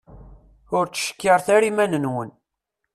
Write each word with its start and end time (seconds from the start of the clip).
Ur 0.77 0.85
ttcekkiret 0.87 1.47
ara 1.55 1.69
iman-nwen. 1.69 2.29